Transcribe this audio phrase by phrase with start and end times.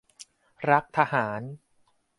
[0.69, 1.41] รักทหาร